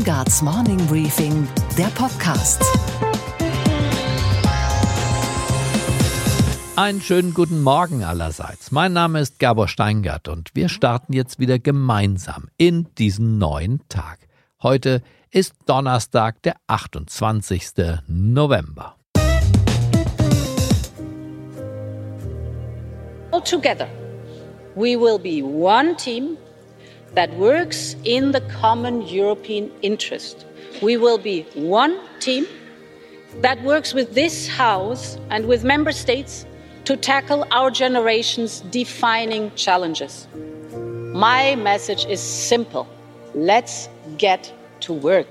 [0.00, 2.62] Steingarts Morning Briefing, der Podcast.
[6.74, 8.70] Einen schönen guten Morgen allerseits.
[8.70, 14.20] Mein Name ist Gabor Steingart und wir starten jetzt wieder gemeinsam in diesen neuen Tag.
[14.62, 17.72] Heute ist Donnerstag, der 28.
[18.06, 18.96] November.
[23.32, 23.88] All together,
[24.74, 26.38] we will be one team
[27.14, 30.46] that works in the common European interest.
[30.82, 32.46] We will be one team
[33.42, 36.46] that works with this House and with member states
[36.84, 40.26] to tackle our generation's defining challenges.
[41.12, 42.86] My message is simple
[43.34, 43.88] let's
[44.18, 45.28] get to work.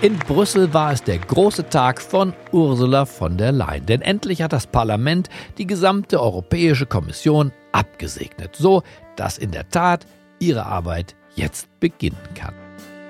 [0.00, 4.52] In Brüssel war es der große Tag von Ursula von der Leyen, denn endlich hat
[4.52, 5.28] das Parlament
[5.58, 8.82] die gesamte Europäische Kommission abgesegnet, so
[9.16, 10.06] dass in der Tat
[10.38, 12.54] ihre Arbeit jetzt beginnen kann.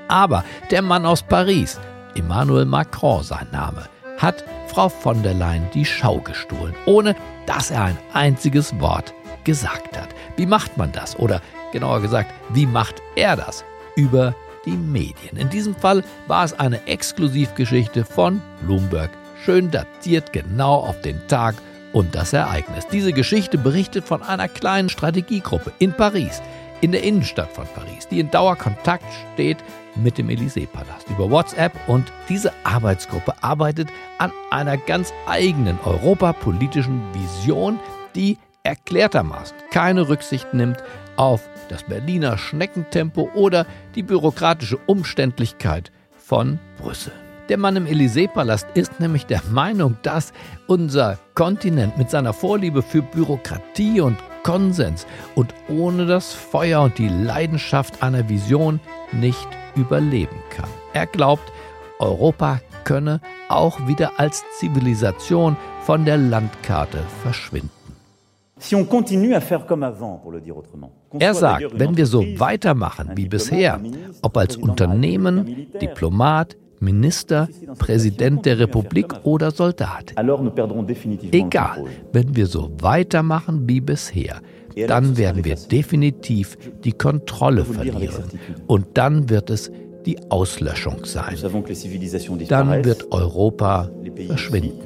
[0.08, 1.80] Aber der Mann aus Paris,
[2.14, 7.84] Emmanuel Macron sein Name, hat Frau von der Leyen die Schau gestohlen, ohne dass er
[7.84, 9.12] ein einziges Wort
[9.44, 10.08] gesagt hat.
[10.36, 11.18] Wie macht man das?
[11.18, 11.40] Oder
[11.72, 13.64] genauer gesagt, wie macht er das?
[13.96, 15.36] Über die Medien.
[15.36, 19.10] In diesem Fall war es eine Exklusivgeschichte von Bloomberg,
[19.44, 21.56] schön datiert genau auf den Tag
[21.92, 22.86] und das Ereignis.
[22.88, 26.42] Diese Geschichte berichtet von einer kleinen Strategiegruppe in Paris,
[26.80, 29.04] in der Innenstadt von Paris, die in Dauerkontakt
[29.34, 29.58] steht
[29.94, 37.78] mit dem Élysée-Palast über WhatsApp und diese Arbeitsgruppe arbeitet an einer ganz eigenen europapolitischen Vision,
[38.14, 40.82] die erklärtermaßen keine Rücksicht nimmt
[41.16, 47.12] auf das Berliner Schneckentempo oder die bürokratische Umständlichkeit von Brüssel.
[47.52, 50.32] Der Mann im Élysée-Palast ist nämlich der Meinung, dass
[50.68, 57.10] unser Kontinent mit seiner Vorliebe für Bürokratie und Konsens und ohne das Feuer und die
[57.10, 58.80] Leidenschaft einer Vision
[59.12, 60.70] nicht überleben kann.
[60.94, 61.52] Er glaubt,
[61.98, 67.68] Europa könne auch wieder als Zivilisation von der Landkarte verschwinden.
[71.18, 73.78] Er sagt, wenn wir so weitermachen wie bisher,
[74.22, 77.48] ob als Unternehmen, Diplomat, Minister,
[77.78, 80.12] Präsident der Republik oder Soldat.
[81.32, 84.40] Egal, wenn wir so weitermachen wie bisher,
[84.88, 88.24] dann werden wir definitiv die Kontrolle verlieren.
[88.66, 89.70] Und dann wird es
[90.06, 91.36] die Auslöschung sein.
[92.48, 93.90] Dann wird Europa
[94.26, 94.80] verschwinden.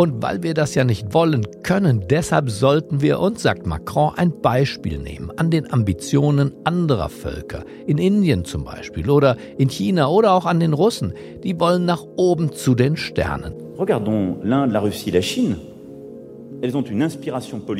[0.00, 4.32] Und weil wir das ja nicht wollen können, deshalb sollten wir uns, sagt Macron, ein
[4.40, 10.32] Beispiel nehmen an den Ambitionen anderer Völker, in Indien zum Beispiel oder in China oder
[10.32, 11.12] auch an den Russen.
[11.44, 13.52] Die wollen nach oben zu den Sternen.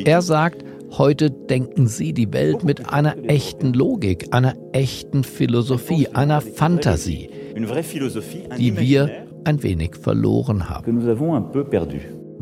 [0.05, 6.41] Er sagt, heute denken sie die Welt mit einer echten Logik, einer echten Philosophie, einer
[6.41, 7.31] Fantasie,
[8.59, 10.85] die wir ein wenig verloren haben.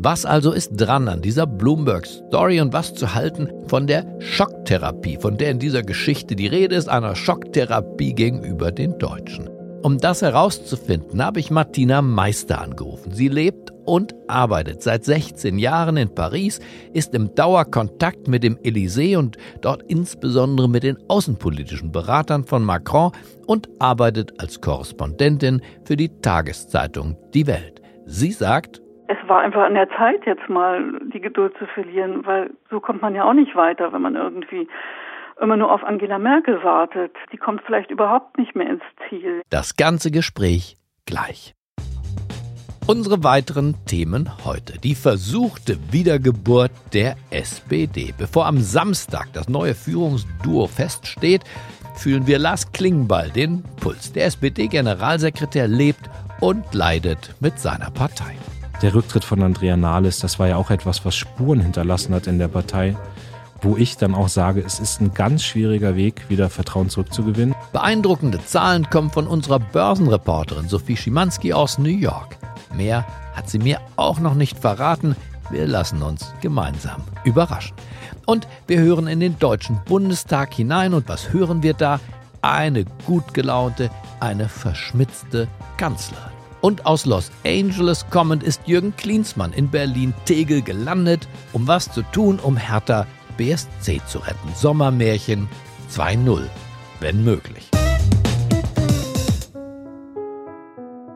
[0.02, 5.36] Was also ist dran an dieser Bloomberg-Story und was zu halten von der Schocktherapie, von
[5.36, 9.59] der in dieser Geschichte die Rede ist, einer Schocktherapie gegenüber den Deutschen?
[9.82, 13.12] Um das herauszufinden, habe ich Martina Meister angerufen.
[13.12, 16.60] Sie lebt und arbeitet seit 16 Jahren in Paris,
[16.92, 23.12] ist im Dauerkontakt mit dem Élysée und dort insbesondere mit den außenpolitischen Beratern von Macron
[23.46, 27.80] und arbeitet als Korrespondentin für die Tageszeitung Die Welt.
[28.04, 32.50] Sie sagt, es war einfach an der Zeit, jetzt mal die Geduld zu verlieren, weil
[32.70, 34.68] so kommt man ja auch nicht weiter, wenn man irgendwie
[35.40, 37.12] immer nur auf Angela Merkel wartet.
[37.32, 39.42] Die kommt vielleicht überhaupt nicht mehr ins Ziel.
[39.50, 41.54] Das ganze Gespräch gleich.
[42.86, 44.78] Unsere weiteren Themen heute.
[44.78, 48.12] Die versuchte Wiedergeburt der SPD.
[48.16, 51.42] Bevor am Samstag das neue Führungsduo feststeht,
[51.94, 54.12] fühlen wir Lars Klingbeil den Puls.
[54.12, 58.34] Der SPD-Generalsekretär lebt und leidet mit seiner Partei.
[58.82, 62.38] Der Rücktritt von Andrea Nahles, das war ja auch etwas, was Spuren hinterlassen hat in
[62.38, 62.96] der Partei
[63.62, 67.54] wo ich dann auch sage, es ist ein ganz schwieriger Weg, wieder Vertrauen zurückzugewinnen.
[67.72, 72.36] Beeindruckende Zahlen kommen von unserer Börsenreporterin Sophie Schimanski aus New York.
[72.74, 75.16] Mehr hat sie mir auch noch nicht verraten.
[75.50, 77.74] Wir lassen uns gemeinsam überraschen.
[78.26, 80.94] Und wir hören in den Deutschen Bundestag hinein.
[80.94, 82.00] Und was hören wir da?
[82.42, 83.90] Eine gut gelaunte,
[84.20, 86.30] eine verschmitzte Kanzlerin.
[86.60, 92.38] Und aus Los Angeles kommend ist Jürgen Klinsmann in Berlin-Tegel gelandet, um was zu tun,
[92.38, 93.06] um Hertha
[93.40, 94.54] BSC zu retten.
[94.54, 95.48] Sommermärchen
[95.90, 96.42] 2.0,
[97.00, 97.70] wenn möglich.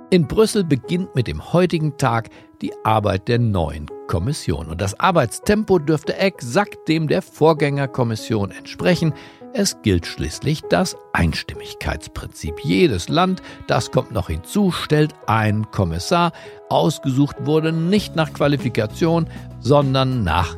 [0.09, 2.31] In Brüssel beginnt mit dem heutigen Tag
[2.63, 4.69] die Arbeit der neuen Kommission.
[4.69, 9.13] Und das Arbeitstempo dürfte exakt dem der Vorgängerkommission entsprechen.
[9.53, 12.59] Es gilt schließlich das Einstimmigkeitsprinzip.
[12.65, 16.33] Jedes Land, das kommt noch hinzu, stellt einen Kommissar.
[16.71, 19.29] Ausgesucht wurde nicht nach Qualifikation,
[19.61, 20.57] sondern nach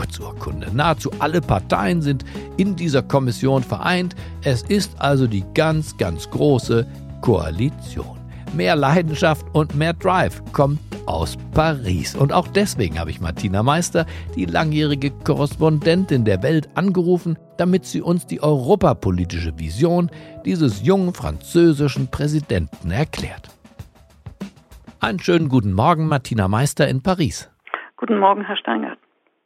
[0.00, 0.68] Geburtsurkunde.
[0.72, 2.24] Nahezu alle Parteien sind
[2.56, 4.16] in dieser Kommission vereint.
[4.42, 6.86] Es ist also die ganz, ganz große
[7.20, 8.18] Koalition.
[8.54, 12.16] Mehr Leidenschaft und mehr Drive kommt aus Paris.
[12.16, 18.00] Und auch deswegen habe ich Martina Meister, die langjährige Korrespondentin der Welt, angerufen, damit sie
[18.00, 20.10] uns die europapolitische Vision
[20.44, 23.48] dieses jungen französischen Präsidenten erklärt.
[24.98, 27.50] Einen schönen guten Morgen, Martina Meister in Paris.
[27.96, 28.98] Guten Morgen, Herr Steingart.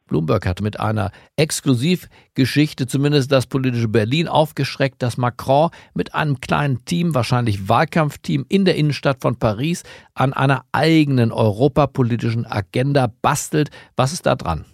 [0.07, 6.85] Bloomberg hat mit einer Exklusivgeschichte zumindest das politische Berlin aufgeschreckt, dass Macron mit einem kleinen
[6.85, 13.69] Team, wahrscheinlich Wahlkampfteam in der Innenstadt von Paris an einer eigenen europapolitischen Agenda bastelt.
[13.97, 14.65] Was ist da dran?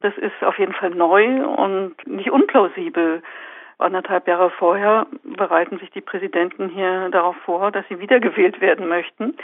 [0.00, 3.22] Das ist auf jeden Fall neu und nicht unplausibel.
[3.78, 9.36] Anderthalb Jahre vorher bereiten sich die Präsidenten hier darauf vor, dass sie wiedergewählt werden möchten.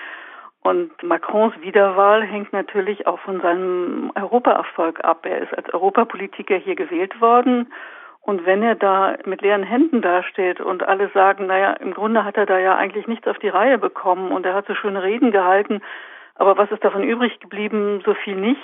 [0.67, 5.25] Und Macrons Wiederwahl hängt natürlich auch von seinem Europaerfolg ab.
[5.25, 7.73] Er ist als Europapolitiker hier gewählt worden.
[8.21, 12.37] Und wenn er da mit leeren Händen dasteht und alle sagen, naja, im Grunde hat
[12.37, 15.31] er da ja eigentlich nichts auf die Reihe bekommen und er hat so schöne Reden
[15.31, 15.83] gehalten,
[16.35, 18.03] aber was ist davon übrig geblieben?
[18.05, 18.61] So viel nicht.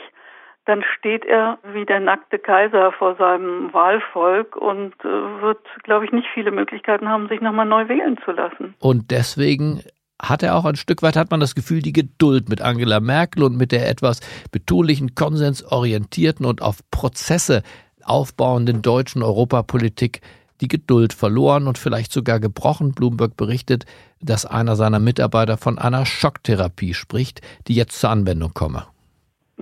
[0.64, 6.10] Dann steht er wie der nackte Kaiser vor seinem Wahlvolk und äh, wird, glaube ich,
[6.10, 8.75] nicht viele Möglichkeiten haben, sich nochmal neu wählen zu lassen.
[8.81, 9.84] Und deswegen
[10.20, 13.42] hat er auch ein Stück weit, hat man das Gefühl, die Geduld mit Angela Merkel
[13.42, 14.20] und mit der etwas
[14.50, 17.62] betulichen, konsensorientierten und auf Prozesse
[18.04, 20.20] aufbauenden deutschen Europapolitik
[20.60, 22.92] die Geduld verloren und vielleicht sogar gebrochen.
[22.92, 23.84] Bloomberg berichtet,
[24.20, 28.84] dass einer seiner Mitarbeiter von einer Schocktherapie spricht, die jetzt zur Anwendung komme.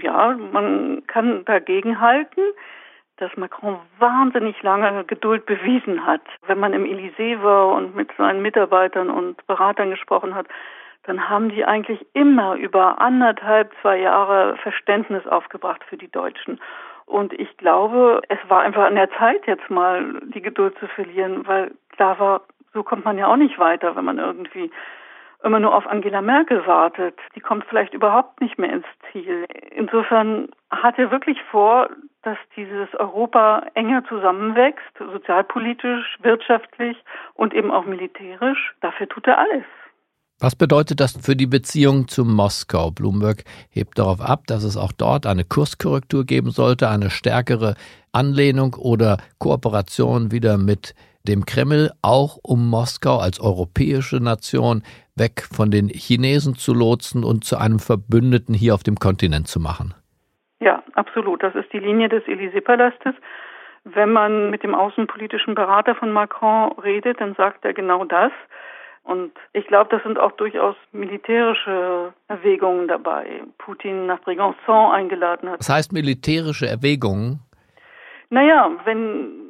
[0.03, 2.41] Ja, man kann dagegen halten
[3.21, 6.23] dass Macron wahnsinnig lange Geduld bewiesen hat.
[6.47, 10.47] Wenn man im Élysée war und mit seinen Mitarbeitern und Beratern gesprochen hat,
[11.05, 16.61] dann haben die eigentlich immer über anderthalb, zwei Jahre Verständnis aufgebracht für die Deutschen.
[17.07, 21.47] Und ich glaube, es war einfach an der Zeit, jetzt mal die Geduld zu verlieren,
[21.47, 24.71] weil klar war, so kommt man ja auch nicht weiter, wenn man irgendwie
[25.43, 27.19] immer nur auf Angela Merkel wartet.
[27.35, 29.47] Die kommt vielleicht überhaupt nicht mehr ins Ziel.
[29.71, 31.89] Insofern hat er wirklich vor,
[32.23, 36.97] dass dieses Europa enger zusammenwächst, sozialpolitisch, wirtschaftlich
[37.35, 38.75] und eben auch militärisch.
[38.81, 39.65] Dafür tut er alles.
[40.43, 42.91] Was bedeutet das für die Beziehung zu Moskau?
[42.91, 47.75] Bloomberg hebt darauf ab, dass es auch dort eine Kurskorrektur geben sollte, eine stärkere
[48.13, 50.95] Anlehnung oder Kooperation wieder mit
[51.29, 54.83] dem Kreml, auch um Moskau als europäische Nation
[55.15, 59.61] weg von den Chinesen zu lotsen und zu einem Verbündeten hier auf dem Kontinent zu
[59.61, 59.95] machen.
[60.61, 61.43] Ja, absolut.
[61.43, 63.15] Das ist die Linie des Élysée-Palastes.
[63.85, 68.31] Wenn man mit dem außenpolitischen Berater von Macron redet, dann sagt er genau das.
[69.03, 73.43] Und ich glaube, das sind auch durchaus militärische Erwägungen dabei.
[73.57, 75.61] Putin nach Brégançon eingeladen hat.
[75.61, 77.41] Das heißt militärische Erwägungen?
[78.29, 79.41] Naja, wenn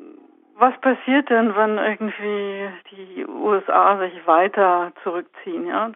[0.60, 5.66] was passiert denn, wenn irgendwie die USA sich weiter zurückziehen?
[5.66, 5.90] Ja?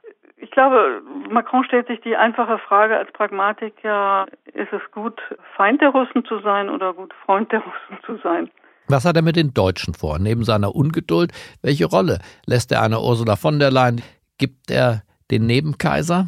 [0.44, 1.00] Ich glaube,
[1.31, 5.19] Macron stellt sich die einfache Frage als Pragmatiker, ist es gut,
[5.56, 8.50] Feind der Russen zu sein oder gut, Freund der Russen zu sein?
[8.88, 10.19] Was hat er mit den Deutschen vor?
[10.19, 14.02] Neben seiner Ungeduld, welche Rolle lässt er einer Ursula von der Leyen?
[14.37, 16.26] Gibt er den Nebenkaiser?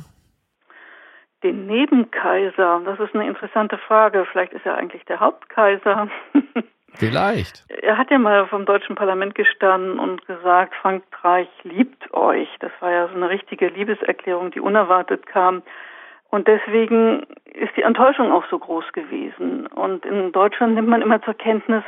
[1.42, 4.26] Den Nebenkaiser, das ist eine interessante Frage.
[4.32, 6.08] Vielleicht ist er eigentlich der Hauptkaiser.
[6.98, 7.64] Vielleicht.
[7.82, 12.48] Er hat ja mal vom deutschen Parlament gestanden und gesagt, Frankreich liebt euch.
[12.60, 15.62] Das war ja so eine richtige Liebeserklärung, die unerwartet kam.
[16.30, 19.66] Und deswegen ist die Enttäuschung auch so groß gewesen.
[19.68, 21.84] Und in Deutschland nimmt man immer zur Kenntnis,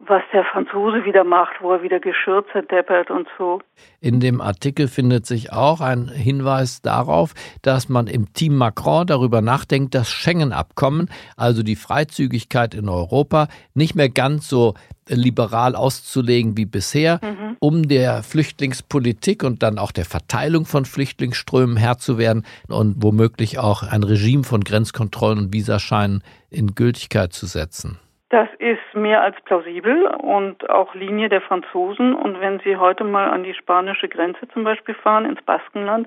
[0.00, 3.60] was der Franzose wieder macht, wo er wieder Geschirr zerdeppert und so.
[4.00, 9.42] In dem Artikel findet sich auch ein Hinweis darauf, dass man im Team Macron darüber
[9.42, 14.74] nachdenkt, das Schengen-Abkommen, also die Freizügigkeit in Europa, nicht mehr ganz so
[15.06, 17.56] liberal auszulegen wie bisher, mhm.
[17.58, 23.58] um der Flüchtlingspolitik und dann auch der Verteilung von Flüchtlingsströmen Herr zu werden und womöglich
[23.58, 27.98] auch ein Regime von Grenzkontrollen und Visascheinen in Gültigkeit zu setzen.
[28.30, 32.14] Das ist mehr als plausibel und auch Linie der Franzosen.
[32.14, 36.06] Und wenn Sie heute mal an die spanische Grenze zum Beispiel fahren, ins Baskenland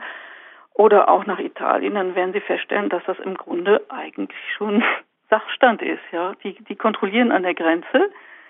[0.74, 4.84] oder auch nach Italien, dann werden Sie feststellen, dass das im Grunde eigentlich schon
[5.30, 6.01] Sachstand ist.
[6.13, 8.10] Ja, die, die kontrollieren an der Grenze,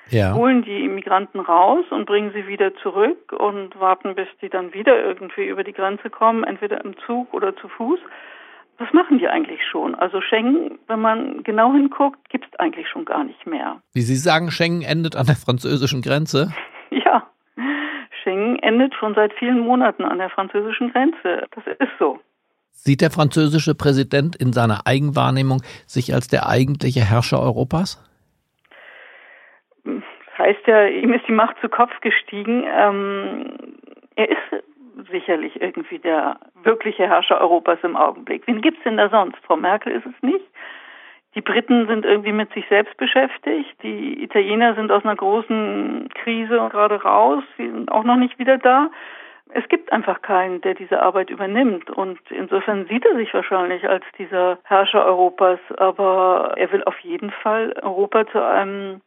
[0.10, 0.36] ja.
[0.36, 5.03] holen die Immigranten raus und bringen sie wieder zurück und warten, bis die dann wieder
[5.03, 8.00] irgendwie über die Grenze kommen, entweder im Zug oder zu Fuß.
[8.77, 9.96] Was machen die eigentlich schon?
[9.96, 13.82] Also Schengen, wenn man genau hinguckt, gibt es eigentlich schon gar nicht mehr.
[13.94, 16.53] Wie Sie sagen, Schengen endet an der französischen Grenze?
[16.92, 17.27] Ja,
[18.22, 21.48] Schengen endet schon seit vielen Monaten an der französischen Grenze.
[21.56, 22.20] Das ist so.
[22.70, 27.98] Sieht der französische Präsident in seiner Eigenwahrnehmung sich als der eigentliche Herrscher Europas?
[29.84, 32.63] Das heißt ja, ihm ist die Macht zu Kopf gestiegen.
[32.63, 33.53] Ähm,
[34.15, 34.63] er ist
[35.12, 38.47] sicherlich irgendwie der wirkliche Herrscher Europas im Augenblick.
[38.47, 39.38] Wen gibt's denn da sonst?
[39.45, 40.45] Frau Merkel ist es nicht.
[41.35, 43.75] Die Briten sind irgendwie mit sich selbst beschäftigt.
[43.81, 47.43] Die Italiener sind aus einer großen Krise gerade raus.
[47.57, 48.91] Sie sind auch noch nicht wieder da.
[49.50, 51.89] Es gibt einfach keinen, der diese Arbeit übernimmt.
[51.89, 55.59] Und insofern sieht er sich wahrscheinlich als dieser Herrscher Europas.
[55.77, 59.01] Aber er will auf jeden Fall Europa zu einem,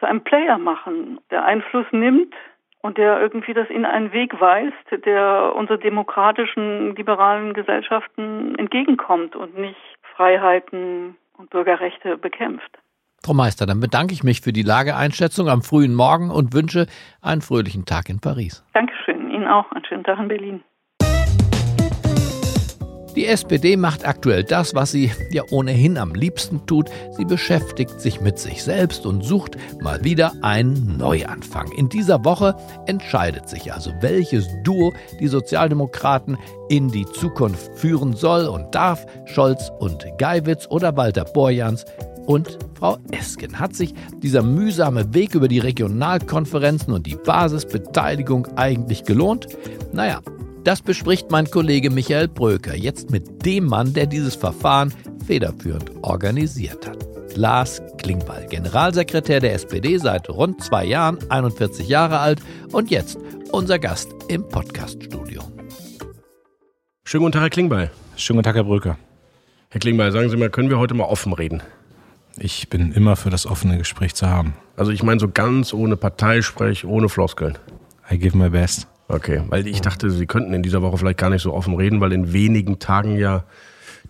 [0.00, 2.34] zu einem Player machen, der Einfluss nimmt
[2.80, 9.58] und der irgendwie das in einen Weg weist, der unsere demokratischen, liberalen Gesellschaften entgegenkommt und
[9.58, 9.76] nicht
[10.16, 12.78] Freiheiten und Bürgerrechte bekämpft.
[13.24, 16.86] Frau Meister, dann bedanke ich mich für die Lageeinschätzung am frühen Morgen und wünsche
[17.20, 18.64] einen fröhlichen Tag in Paris.
[18.74, 20.62] Dankeschön, Ihnen auch einen schönen Tag in Berlin.
[23.18, 26.88] Die SPD macht aktuell das, was sie ja ohnehin am liebsten tut.
[27.16, 31.72] Sie beschäftigt sich mit sich selbst und sucht mal wieder einen Neuanfang.
[31.72, 32.54] In dieser Woche
[32.86, 39.04] entscheidet sich also, welches Duo die Sozialdemokraten in die Zukunft führen soll und darf.
[39.24, 41.86] Scholz und Geiwitz oder Walter Borjans
[42.26, 43.58] und Frau Esken.
[43.58, 49.48] Hat sich dieser mühsame Weg über die Regionalkonferenzen und die Basisbeteiligung eigentlich gelohnt?
[49.92, 50.20] Naja,
[50.64, 54.92] das bespricht mein Kollege Michael Bröker jetzt mit dem Mann, der dieses Verfahren
[55.26, 57.06] federführend organisiert hat.
[57.36, 62.40] Lars Klingbeil, Generalsekretär der SPD seit rund zwei Jahren, 41 Jahre alt
[62.72, 63.18] und jetzt
[63.52, 65.42] unser Gast im Podcaststudio.
[67.04, 67.90] Schönen guten Tag, Herr Klingbeil.
[68.16, 68.98] Schönen guten Tag, Herr Bröker.
[69.70, 71.62] Herr Klingbeil, sagen Sie mal, können wir heute mal offen reden?
[72.38, 74.54] Ich bin immer für das offene Gespräch zu haben.
[74.76, 77.58] Also ich meine so ganz ohne Parteisprech, ohne Floskeln.
[78.10, 78.86] I give my best.
[79.08, 82.00] Okay, weil ich dachte, Sie könnten in dieser Woche vielleicht gar nicht so offen reden,
[82.00, 83.44] weil in wenigen Tagen ja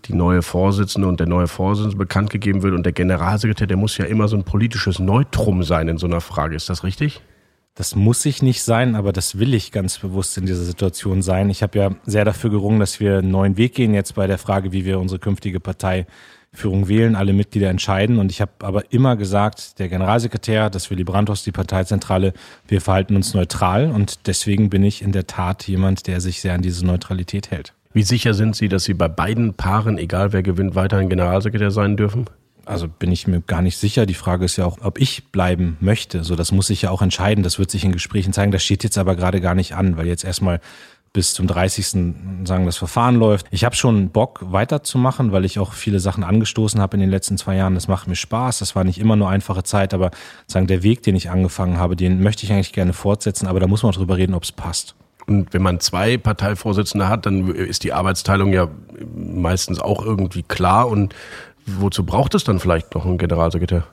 [0.05, 3.97] die neue Vorsitzende und der neue Vorsitzende bekannt gegeben wird und der Generalsekretär, der muss
[3.97, 6.55] ja immer so ein politisches Neutrum sein in so einer Frage.
[6.55, 7.21] Ist das richtig?
[7.75, 11.49] Das muss ich nicht sein, aber das will ich ganz bewusst in dieser Situation sein.
[11.49, 14.37] Ich habe ja sehr dafür gerungen, dass wir einen neuen Weg gehen jetzt bei der
[14.37, 16.05] Frage, wie wir unsere künftige Partei
[16.53, 18.17] Führung wählen, alle Mitglieder entscheiden.
[18.17, 22.33] Und ich habe aber immer gesagt, der Generalsekretär, das Willy Brandthaus, die Parteizentrale,
[22.67, 23.91] wir verhalten uns neutral.
[23.91, 27.73] Und deswegen bin ich in der Tat jemand, der sich sehr an diese Neutralität hält.
[27.93, 31.97] Wie sicher sind Sie, dass Sie bei beiden Paaren, egal wer gewinnt, weiterhin Generalsekretär sein
[31.97, 32.25] dürfen?
[32.65, 34.05] Also bin ich mir gar nicht sicher.
[34.05, 36.23] Die Frage ist ja auch, ob ich bleiben möchte.
[36.23, 37.43] So, das muss ich ja auch entscheiden.
[37.43, 38.51] Das wird sich in Gesprächen zeigen.
[38.51, 40.59] Das steht jetzt aber gerade gar nicht an, weil jetzt erstmal
[41.13, 41.87] bis zum 30.
[42.45, 43.47] sagen das Verfahren läuft.
[43.51, 47.37] Ich habe schon Bock weiterzumachen, weil ich auch viele Sachen angestoßen habe in den letzten
[47.37, 47.75] zwei Jahren.
[47.75, 48.59] Das macht mir Spaß.
[48.59, 50.11] Das war nicht immer nur einfache Zeit, aber
[50.47, 53.47] sagen der Weg, den ich angefangen habe, den möchte ich eigentlich gerne fortsetzen.
[53.47, 54.95] Aber da muss man drüber reden, ob es passt.
[55.25, 58.67] Und wenn man zwei Parteivorsitzende hat, dann ist die Arbeitsteilung ja
[59.15, 60.89] meistens auch irgendwie klar.
[60.89, 61.13] Und
[61.65, 63.83] wozu braucht es dann vielleicht noch einen Generalsekretär?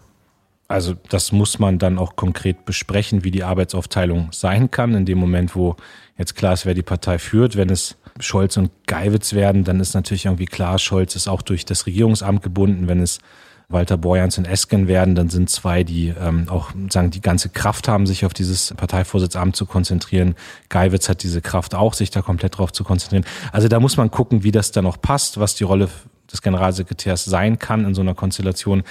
[0.68, 4.94] Also das muss man dann auch konkret besprechen, wie die Arbeitsaufteilung sein kann.
[4.94, 5.76] In dem Moment, wo
[6.18, 9.94] jetzt klar ist, wer die Partei führt, wenn es Scholz und Geiwitz werden, dann ist
[9.94, 12.88] natürlich irgendwie klar, Scholz ist auch durch das Regierungsamt gebunden.
[12.88, 13.20] Wenn es
[13.68, 17.88] Walter Borjans und Esken werden, dann sind zwei, die ähm, auch sagen, die ganze Kraft
[17.88, 20.34] haben, sich auf dieses Parteivorsitzamt zu konzentrieren.
[20.68, 23.24] Geiwitz hat diese Kraft auch, sich da komplett drauf zu konzentrieren.
[23.52, 25.88] Also da muss man gucken, wie das dann auch passt, was die Rolle
[26.30, 28.82] des Generalsekretärs sein kann in so einer Konstellation.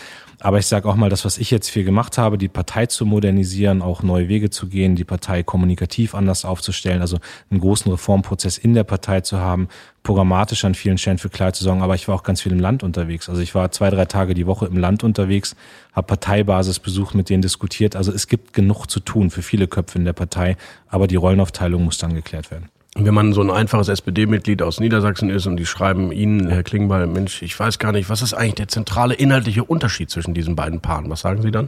[0.46, 3.04] Aber ich sage auch mal, das, was ich jetzt viel gemacht habe, die Partei zu
[3.08, 7.18] modernisieren, auch neue Wege zu gehen, die Partei kommunikativ anders aufzustellen, also
[7.50, 9.70] einen großen Reformprozess in der Partei zu haben,
[10.04, 11.82] programmatisch an vielen Stellen für Klarheit zu sorgen.
[11.82, 13.28] Aber ich war auch ganz viel im Land unterwegs.
[13.28, 15.56] Also ich war zwei, drei Tage die Woche im Land unterwegs,
[15.94, 17.96] habe Parteibasis besucht, mit denen diskutiert.
[17.96, 21.84] Also es gibt genug zu tun für viele Köpfe in der Partei, aber die Rollenaufteilung
[21.84, 22.70] muss dann geklärt werden.
[22.98, 27.08] Wenn man so ein einfaches SPD-Mitglied aus Niedersachsen ist und die schreiben Ihnen, Herr Klingbeil,
[27.08, 30.80] Mensch, ich weiß gar nicht, was ist eigentlich der zentrale inhaltliche Unterschied zwischen diesen beiden
[30.80, 31.10] Paaren?
[31.10, 31.68] Was sagen Sie dann?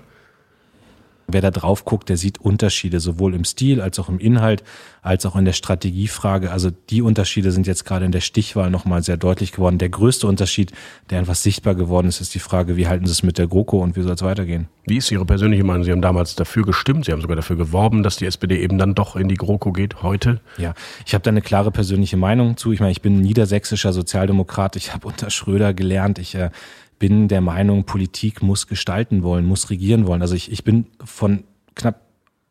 [1.30, 4.64] Wer da drauf guckt, der sieht Unterschiede, sowohl im Stil als auch im Inhalt,
[5.02, 6.52] als auch in der Strategiefrage.
[6.52, 9.78] Also die Unterschiede sind jetzt gerade in der Stichwahl nochmal sehr deutlich geworden.
[9.78, 10.72] Der größte Unterschied,
[11.10, 13.84] der einfach sichtbar geworden ist, ist die Frage, wie halten Sie es mit der GroKo
[13.84, 14.70] und wie soll es weitergehen?
[14.86, 15.84] Wie ist Ihre persönliche Meinung?
[15.84, 18.96] Sie haben damals dafür gestimmt, Sie haben sogar dafür geworben, dass die SPD eben dann
[18.96, 20.40] doch in die GroKo geht, heute?
[20.58, 22.72] Ja, ich habe da eine klare persönliche Meinung zu.
[22.72, 26.52] Ich meine, ich bin niedersächsischer Sozialdemokrat, ich habe unter Schröder gelernt, ich äh,
[27.00, 30.22] bin der Meinung, Politik muss gestalten wollen, muss regieren wollen.
[30.22, 31.44] Also ich, ich bin von
[31.76, 32.08] knapp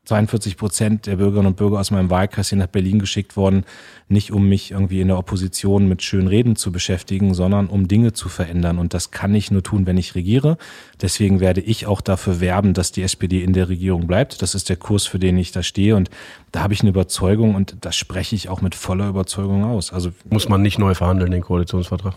[0.07, 3.65] 42 Prozent der Bürgerinnen und Bürger aus meinem Wahlkreis hier nach Berlin geschickt worden,
[4.09, 8.13] nicht um mich irgendwie in der Opposition mit schönen Reden zu beschäftigen, sondern um Dinge
[8.13, 8.79] zu verändern.
[8.79, 10.59] Und das kann ich nur tun, wenn ich regiere.
[11.03, 14.43] Deswegen werde ich auch dafür werben, dass die SPD in der Regierung bleibt.
[14.43, 15.97] Das ist der Kurs, für den ich da stehe.
[15.97, 16.09] Und
[16.53, 19.93] da habe ich eine Überzeugung und das spreche ich auch mit voller Überzeugung aus.
[19.93, 22.15] Also muss man nicht neu verhandeln, den Koalitionsvertrag?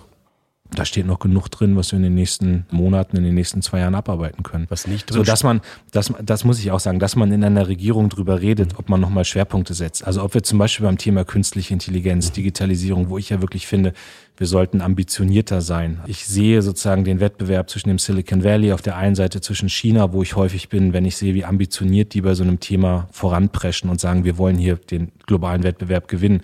[0.76, 3.80] Da steht noch genug drin, was wir in den nächsten Monaten, in den nächsten zwei
[3.80, 4.68] Jahren abarbeiten können.
[4.70, 5.62] Was nicht drin so, dass man,
[5.92, 9.02] das, das muss ich auch sagen, dass man in einer Regierung drüber redet, ob man
[9.02, 10.06] nochmal Schwerpunkte setzt.
[10.06, 13.94] Also ob wir zum Beispiel beim Thema künstliche Intelligenz, Digitalisierung, wo ich ja wirklich finde,
[14.38, 16.00] wir sollten ambitionierter sein.
[16.06, 20.14] Ich sehe sozusagen den Wettbewerb zwischen dem Silicon Valley auf der einen Seite zwischen China,
[20.14, 23.90] wo ich häufig bin, wenn ich sehe, wie ambitioniert die bei so einem Thema voranpreschen
[23.90, 26.42] und sagen, wir wollen hier den globalen Wettbewerb gewinnen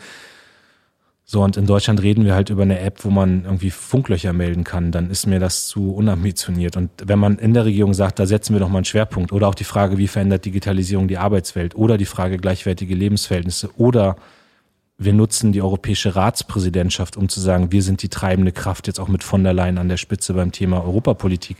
[1.27, 4.63] so, und in Deutschland reden wir halt über eine App, wo man irgendwie Funklöcher melden
[4.63, 4.91] kann.
[4.91, 6.77] Dann ist mir das zu unambitioniert.
[6.77, 9.31] Und wenn man in der Regierung sagt, da setzen wir doch mal einen Schwerpunkt.
[9.31, 11.75] Oder auch die Frage, wie verändert Digitalisierung die Arbeitswelt?
[11.75, 13.71] Oder die Frage gleichwertige Lebensverhältnisse?
[13.75, 14.17] Oder
[14.99, 19.07] wir nutzen die europäische Ratspräsidentschaft, um zu sagen, wir sind die treibende Kraft jetzt auch
[19.07, 21.57] mit von der Leyen an der Spitze beim Thema Europapolitik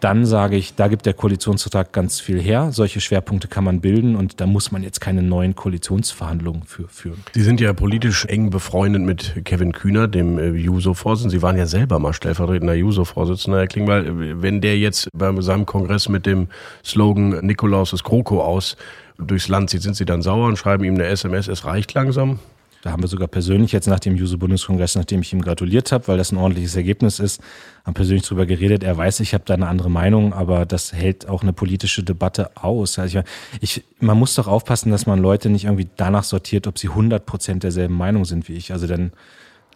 [0.00, 2.70] dann sage ich, da gibt der Koalitionsvertrag ganz viel her.
[2.70, 7.22] Solche Schwerpunkte kann man bilden und da muss man jetzt keine neuen Koalitionsverhandlungen für führen.
[7.34, 11.38] Sie sind ja politisch eng befreundet mit Kevin Kühner, dem äh, Juso-Vorsitzenden.
[11.38, 13.58] Sie waren ja selber mal stellvertretender Juso-Vorsitzender.
[13.58, 16.48] Herr Klingbeil, wenn der jetzt bei seinem Kongress mit dem
[16.84, 18.76] Slogan Nikolaus ist Kroko aus
[19.18, 22.38] durchs Land zieht, sind Sie dann sauer und schreiben ihm eine SMS, es reicht langsam?
[22.86, 26.18] Da haben wir sogar persönlich jetzt nach dem Juso-Bundeskongress, nachdem ich ihm gratuliert habe, weil
[26.18, 27.42] das ein ordentliches Ergebnis ist,
[27.84, 28.84] haben persönlich darüber geredet.
[28.84, 32.56] Er weiß, ich habe da eine andere Meinung, aber das hält auch eine politische Debatte
[32.56, 33.00] aus.
[33.00, 33.18] Also
[33.60, 36.88] ich, ich, man muss doch aufpassen, dass man Leute nicht irgendwie danach sortiert, ob sie
[36.90, 38.72] 100 Prozent derselben Meinung sind wie ich.
[38.72, 39.10] Also dann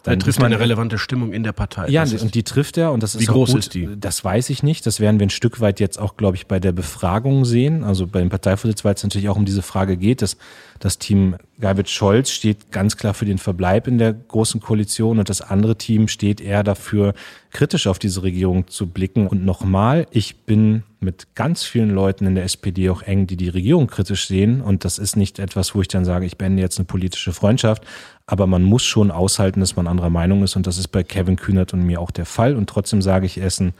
[0.03, 1.87] dann trifft man eine relevante Stimmung in der Partei.
[1.89, 3.59] Ja, und die trifft er und das ist Wie groß gut.
[3.59, 3.87] ist die?
[3.99, 4.85] Das weiß ich nicht.
[4.85, 7.83] Das werden wir ein Stück weit jetzt auch, glaube ich, bei der Befragung sehen.
[7.83, 10.21] Also beim Parteivorsitz, weil es natürlich auch um diese Frage geht.
[10.21, 10.37] dass
[10.79, 15.41] das Team Gabitz-Scholz steht ganz klar für den Verbleib in der großen Koalition und das
[15.41, 17.13] andere Team steht eher dafür,
[17.51, 19.27] kritisch auf diese Regierung zu blicken.
[19.27, 23.49] Und nochmal, ich bin mit ganz vielen Leuten in der SPD auch eng, die die
[23.49, 24.61] Regierung kritisch sehen.
[24.61, 27.83] Und das ist nicht etwas, wo ich dann sage, ich beende jetzt eine politische Freundschaft.
[28.27, 30.55] Aber man muss schon aushalten, dass man anderer Meinung ist.
[30.55, 32.55] Und das ist bei Kevin Kühnert und mir auch der Fall.
[32.55, 33.73] Und trotzdem sage ich, ist ein,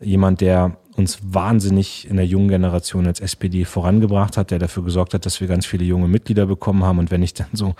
[0.00, 5.14] jemand, der uns wahnsinnig in der jungen Generation als SPD vorangebracht hat, der dafür gesorgt
[5.14, 7.00] hat, dass wir ganz viele junge Mitglieder bekommen haben.
[7.00, 7.74] Und wenn ich dann so,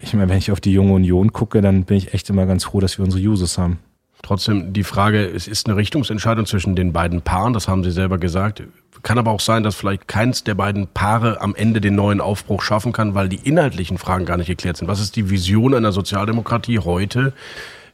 [0.00, 2.64] ich meine, wenn ich auf die junge Union gucke, dann bin ich echt immer ganz
[2.64, 3.78] froh, dass wir unsere Users haben.
[4.22, 8.18] Trotzdem die Frage, es ist eine Richtungsentscheidung zwischen den beiden Paaren, das haben Sie selber
[8.18, 8.62] gesagt.
[9.02, 12.62] Kann aber auch sein, dass vielleicht keins der beiden Paare am Ende den neuen Aufbruch
[12.62, 14.86] schaffen kann, weil die inhaltlichen Fragen gar nicht geklärt sind.
[14.86, 17.32] Was ist die Vision einer Sozialdemokratie heute?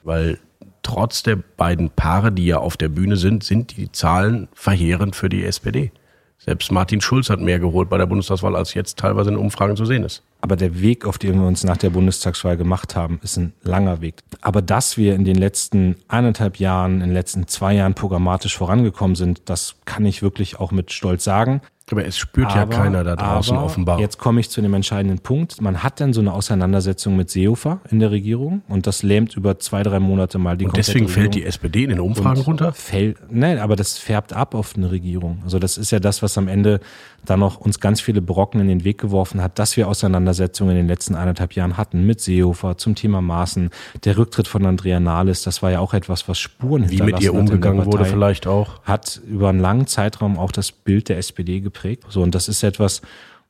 [0.05, 0.39] Weil
[0.83, 5.31] trotz der beiden Paare, die ja auf der Bühne sind, sind die Zahlen verheerend für
[5.31, 5.93] die SPD.
[6.39, 9.85] Selbst Martin Schulz hat mehr geholt bei der Bundestagswahl, als jetzt teilweise in Umfragen zu
[9.85, 10.23] sehen ist.
[10.41, 14.01] Aber der Weg, auf den wir uns nach der Bundestagswahl gemacht haben, ist ein langer
[14.01, 14.23] Weg.
[14.41, 19.17] Aber dass wir in den letzten eineinhalb Jahren, in den letzten zwei Jahren programmatisch vorangekommen
[19.17, 21.61] sind, das kann ich wirklich auch mit Stolz sagen.
[21.91, 23.99] Aber es spürt aber, ja keiner da draußen offenbar.
[24.01, 25.61] Jetzt komme ich zu dem entscheidenden Punkt.
[25.61, 29.59] Man hat dann so eine Auseinandersetzung mit Seehofer in der Regierung und das lähmt über
[29.59, 31.23] zwei, drei Monate mal die Und deswegen Regierung.
[31.23, 32.73] fällt die SPD in den Umfragen runter?
[32.73, 35.41] Fällt, nein, aber das färbt ab auf eine Regierung.
[35.45, 36.81] Also das ist ja das, was am Ende
[37.25, 40.77] dann noch uns ganz viele Brocken in den Weg geworfen hat, dass wir Auseinandersetzungen in
[40.77, 43.71] den letzten eineinhalb Jahren hatten mit Seehofer zum Thema Maßen.
[44.05, 47.35] Der Rücktritt von Andrea Nahles, das war ja auch etwas, was Spuren Wie mit ihr
[47.35, 48.83] umgegangen wurde vielleicht auch.
[48.85, 51.78] Hat über einen langen Zeitraum auch das Bild der SPD geprägt.
[52.09, 53.03] So, und das ist etwas,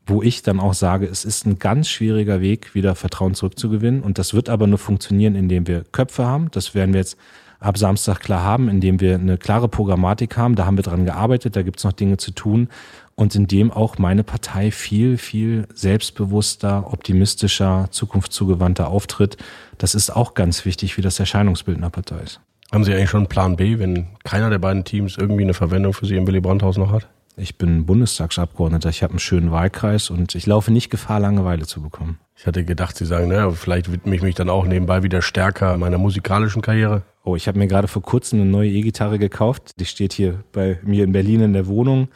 [0.07, 4.03] wo ich dann auch sage, es ist ein ganz schwieriger Weg, wieder Vertrauen zurückzugewinnen.
[4.03, 6.51] Und das wird aber nur funktionieren, indem wir Köpfe haben.
[6.51, 7.19] Das werden wir jetzt
[7.61, 10.55] ab Samstag klar haben, indem wir eine klare Programmatik haben.
[10.55, 12.69] Da haben wir dran gearbeitet, da gibt es noch Dinge zu tun.
[13.17, 19.37] Und indem auch meine Partei viel, viel selbstbewusster, optimistischer, zukunftszugewandter auftritt.
[19.77, 22.41] Das ist auch ganz wichtig, wie das Erscheinungsbild einer Partei ist.
[22.73, 25.95] Haben Sie eigentlich schon einen Plan B, wenn keiner der beiden Teams irgendwie eine Verwendung
[25.95, 27.09] für Sie im Willy Brandt-Haus noch hat?
[27.41, 31.81] Ich bin Bundestagsabgeordneter, ich habe einen schönen Wahlkreis und ich laufe nicht Gefahr, Langeweile zu
[31.81, 32.19] bekommen.
[32.37, 35.77] Ich hatte gedacht, Sie sagen, naja, vielleicht widme ich mich dann auch nebenbei wieder stärker
[35.79, 37.03] meiner musikalischen Karriere.
[37.25, 39.73] Oh, ich habe mir gerade vor kurzem eine neue E-Gitarre gekauft.
[39.79, 42.09] Die steht hier bei mir in Berlin in der Wohnung.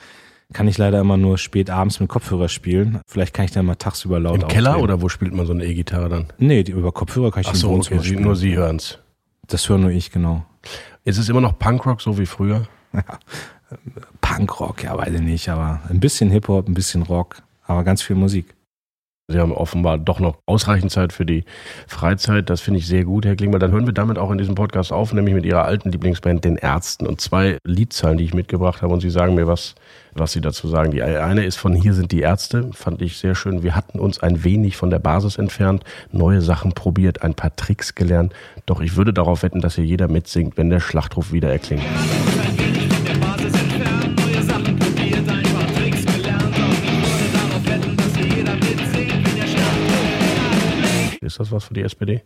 [0.53, 3.01] Kann ich leider immer nur spät abends mit Kopfhörer spielen.
[3.07, 5.65] Vielleicht kann ich dann mal tagsüber laut Im Keller oder wo spielt man so eine
[5.65, 6.27] E-Gitarre dann?
[6.39, 8.99] Nee, die, über Kopfhörer kann ich Ach so, okay, Sie, nur Sie hören's.
[9.47, 10.45] Das höre nur ich, genau.
[11.05, 12.67] Ist es immer noch Punkrock, so wie früher?
[14.21, 18.17] Punkrock, ja, weiß ich nicht, aber ein bisschen Hip-Hop, ein bisschen Rock, aber ganz viel
[18.17, 18.55] Musik.
[19.29, 21.45] Sie haben offenbar doch noch ausreichend Zeit für die
[21.87, 22.51] Freizeit.
[22.51, 23.61] Das finde ich sehr gut, Herr Klingbeil.
[23.61, 26.57] Dann hören wir damit auch in diesem Podcast auf, nämlich mit Ihrer alten Lieblingsband, den
[26.57, 27.07] Ärzten.
[27.07, 28.93] Und zwei Liedzeilen, die ich mitgebracht habe.
[28.93, 29.75] Und Sie sagen mir, was,
[30.13, 30.91] was Sie dazu sagen.
[30.91, 32.71] Die eine ist von Hier sind die Ärzte.
[32.73, 33.63] Fand ich sehr schön.
[33.63, 37.95] Wir hatten uns ein wenig von der Basis entfernt, neue Sachen probiert, ein paar Tricks
[37.95, 38.35] gelernt.
[38.67, 41.85] Doch ich würde darauf wetten, dass hier jeder mitsingt, wenn der Schlachtruf wieder erklingt.
[51.23, 52.23] Ist das was für die SPD?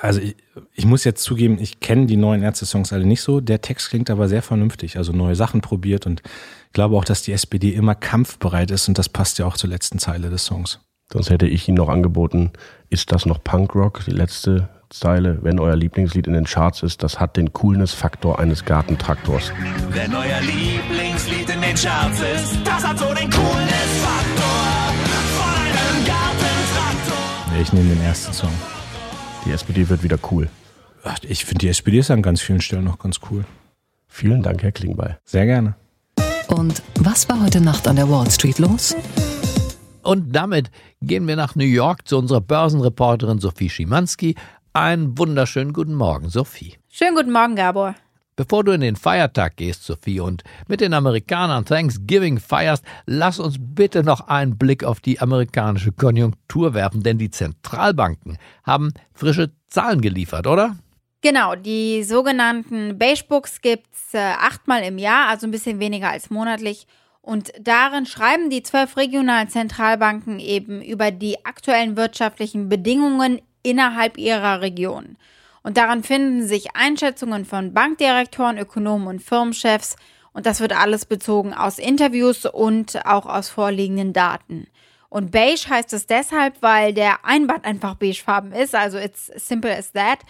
[0.00, 0.36] Also ich,
[0.74, 3.40] ich muss jetzt zugeben, ich kenne die neuen Ärzte-Songs alle nicht so.
[3.40, 6.22] Der Text klingt aber sehr vernünftig, also neue Sachen probiert und
[6.66, 9.70] ich glaube auch, dass die SPD immer kampfbereit ist und das passt ja auch zur
[9.70, 10.80] letzten Zeile des Songs.
[11.12, 12.52] Sonst hätte ich Ihnen noch angeboten,
[12.88, 17.18] ist das noch Punkrock, die letzte Zeile, wenn euer Lieblingslied in den Charts ist, das
[17.20, 19.52] hat den Coolness-Faktor eines Gartentraktors.
[19.90, 23.49] Wenn euer Lieblingslied in den Charts ist, das hat so den Coolness-Faktor
[27.60, 28.52] Ich nehme den ersten Song.
[29.44, 30.48] Die SPD wird wieder cool.
[31.04, 33.44] Ach, Ich finde, die SPD ist an ganz vielen Stellen noch ganz cool.
[34.08, 35.18] Vielen Dank, Herr Klingbeil.
[35.24, 35.74] Sehr gerne.
[36.48, 38.96] Und was war heute Nacht an der Wall Street los?
[40.02, 40.70] Und damit
[41.02, 44.36] gehen wir nach New York zu unserer Börsenreporterin Sophie Schimanski.
[44.72, 46.78] Einen wunderschönen guten Morgen, Sophie.
[46.88, 47.94] Schönen guten Morgen, Gabor.
[48.40, 53.56] Bevor du in den Feiertag gehst, Sophie, und mit den Amerikanern Thanksgiving feierst, lass uns
[53.60, 60.00] bitte noch einen Blick auf die amerikanische Konjunktur werfen, denn die Zentralbanken haben frische Zahlen
[60.00, 60.78] geliefert, oder?
[61.20, 66.30] Genau, die sogenannten Beige Books gibt's äh, achtmal im Jahr, also ein bisschen weniger als
[66.30, 66.86] monatlich.
[67.20, 74.62] Und darin schreiben die zwölf regionalen Zentralbanken eben über die aktuellen wirtschaftlichen Bedingungen innerhalb ihrer
[74.62, 75.18] Region.
[75.62, 79.96] Und daran finden sich Einschätzungen von Bankdirektoren, Ökonomen und Firmenchefs.
[80.32, 84.68] Und das wird alles bezogen aus Interviews und auch aus vorliegenden Daten.
[85.08, 89.92] Und beige heißt es deshalb, weil der Einband einfach beigefarben ist, also it's simple as
[89.92, 90.20] that.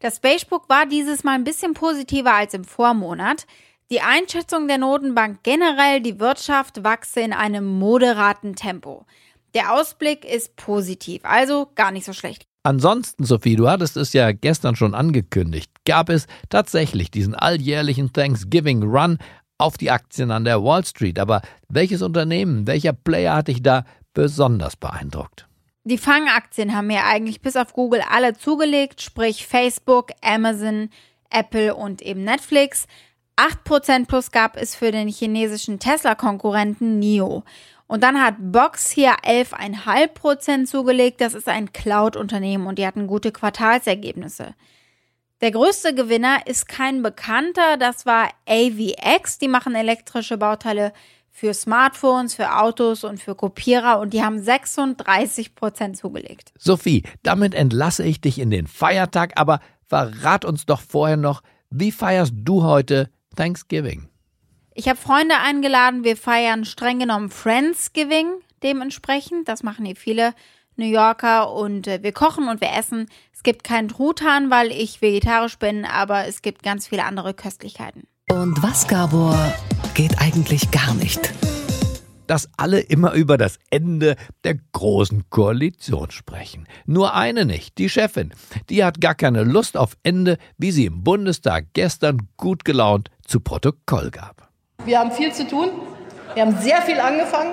[0.00, 3.46] Das Beige Book war dieses Mal ein bisschen positiver als im Vormonat.
[3.90, 9.04] Die Einschätzung der Notenbank generell, die Wirtschaft wachse in einem moderaten Tempo.
[9.52, 12.49] Der Ausblick ist positiv, also gar nicht so schlecht.
[12.62, 18.82] Ansonsten, Sophie, du hattest es ja gestern schon angekündigt, gab es tatsächlich diesen alljährlichen Thanksgiving
[18.82, 19.18] Run
[19.56, 21.18] auf die Aktien an der Wall Street.
[21.18, 25.46] Aber welches Unternehmen, welcher Player hat dich da besonders beeindruckt?
[25.84, 30.90] Die Fangaktien haben mir eigentlich bis auf Google alle zugelegt, sprich Facebook, Amazon,
[31.30, 32.86] Apple und eben Netflix.
[33.36, 37.44] 8% plus gab es für den chinesischen Tesla-Konkurrenten NIO.
[37.90, 41.20] Und dann hat Box hier 11,5% zugelegt.
[41.20, 44.54] Das ist ein Cloud-Unternehmen und die hatten gute Quartalsergebnisse.
[45.40, 49.38] Der größte Gewinner ist kein Bekannter, das war AVX.
[49.38, 50.92] Die machen elektrische Bauteile
[51.32, 56.52] für Smartphones, für Autos und für Kopierer und die haben 36% zugelegt.
[56.56, 61.90] Sophie, damit entlasse ich dich in den Feiertag, aber verrat uns doch vorher noch, wie
[61.90, 64.09] feierst du heute Thanksgiving?
[64.80, 68.28] Ich habe Freunde eingeladen, wir feiern streng genommen Friendsgiving
[68.62, 69.46] dementsprechend.
[69.46, 70.32] Das machen hier viele
[70.76, 73.06] New Yorker und äh, wir kochen und wir essen.
[73.30, 78.04] Es gibt keinen Truthahn, weil ich vegetarisch bin, aber es gibt ganz viele andere Köstlichkeiten.
[78.30, 79.36] Und was, Gabor,
[79.92, 81.30] geht eigentlich gar nicht?
[82.26, 84.14] dass alle immer über das Ende
[84.44, 86.68] der großen Koalition sprechen.
[86.86, 88.32] Nur eine nicht, die Chefin.
[88.68, 93.40] Die hat gar keine Lust auf Ende, wie sie im Bundestag gestern gut gelaunt zu
[93.40, 94.49] Protokoll gab.
[94.84, 95.70] Wir haben viel zu tun.
[96.34, 97.52] Wir haben sehr viel angefangen,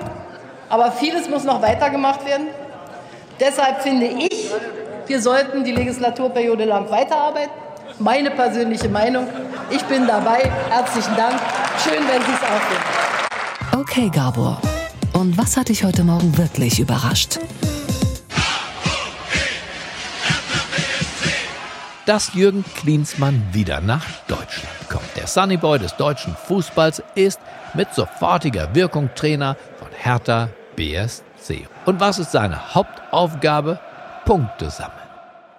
[0.68, 2.46] aber vieles muss noch weitergemacht werden.
[3.40, 4.50] Deshalb finde ich,
[5.06, 7.52] wir sollten die Legislaturperiode lang weiterarbeiten.
[7.98, 9.26] Meine persönliche Meinung.
[9.70, 10.50] Ich bin dabei.
[10.70, 11.40] Herzlichen Dank.
[11.82, 13.80] Schön, wenn Sie es auch finden.
[13.80, 14.60] Okay, Gabor.
[15.12, 17.38] Und was hat dich heute Morgen wirklich überrascht?
[22.08, 24.87] dass Jürgen Klinsmann wieder nach Deutschland.
[25.18, 27.40] Der Sunnyboy des deutschen Fußballs ist
[27.74, 31.66] mit sofortiger Wirkung Trainer von Hertha BSC.
[31.86, 33.80] Und was ist seine Hauptaufgabe?
[34.24, 35.08] Punkte sammeln.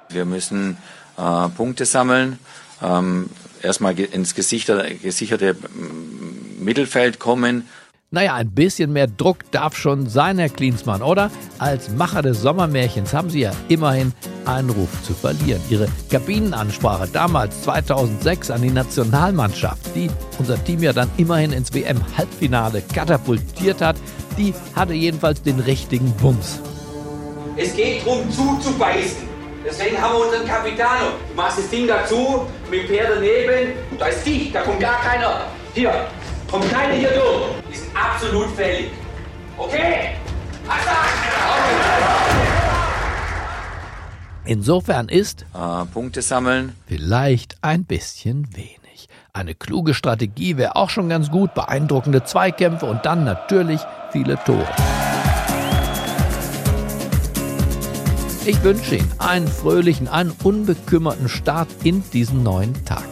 [0.07, 0.77] Wir müssen
[1.17, 2.39] äh, Punkte sammeln,
[2.81, 3.29] ähm,
[3.61, 7.67] erstmal ins gesicherte, gesicherte mm, Mittelfeld kommen.
[8.11, 11.29] Naja, ein bisschen mehr Druck darf schon sein, Herr Klinsmann, oder?
[11.59, 14.13] Als Macher des Sommermärchens haben Sie ja immerhin
[14.45, 15.61] einen Ruf zu verlieren.
[15.69, 22.81] Ihre Kabinenansprache damals 2006 an die Nationalmannschaft, die unser Team ja dann immerhin ins WM-Halbfinale
[22.81, 23.97] katapultiert hat,
[24.39, 26.61] die hatte jedenfalls den richtigen Bums.
[27.57, 29.29] Es geht darum, zuzubeißen.
[29.63, 31.11] Deswegen haben wir unseren Capitano.
[31.29, 33.73] Du machst das Ding dazu, mit Peer daneben.
[33.99, 35.41] Da ist dicht, da kommt gar keiner.
[35.75, 36.07] Hier,
[36.49, 37.63] kommt keiner hier durch.
[37.71, 38.91] Die sind absolut fällig.
[39.57, 40.15] Okay?
[40.67, 41.09] Hassan!
[44.45, 49.07] Insofern ist äh, Punkte sammeln vielleicht ein bisschen wenig.
[49.31, 53.79] Eine kluge Strategie wäre auch schon ganz gut, beeindruckende Zweikämpfe und dann natürlich
[54.11, 54.67] viele Tore.
[58.45, 63.05] Ich wünsche Ihnen einen fröhlichen, einen unbekümmerten Start in diesen neuen Tag.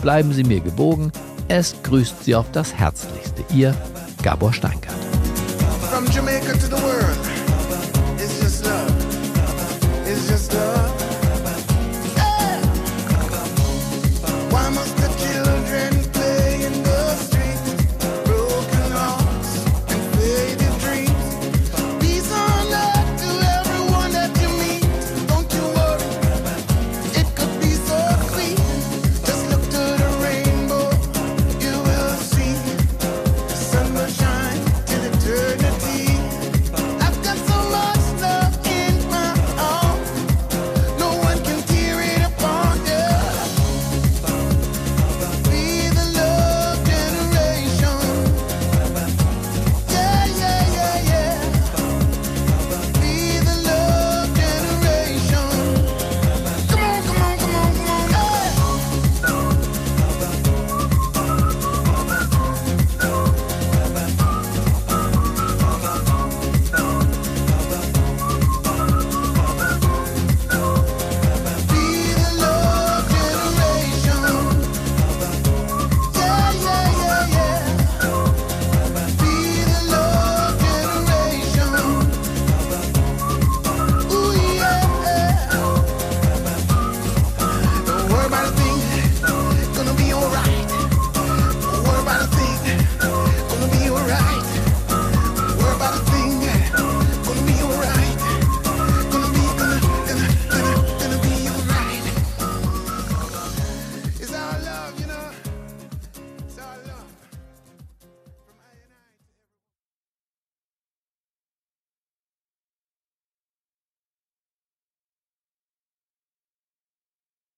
[0.00, 1.10] Bleiben Sie mir gewogen.
[1.50, 3.42] Es grüßt Sie auf das Herzlichste.
[3.54, 3.74] Ihr
[4.22, 4.94] Gabor Steingart.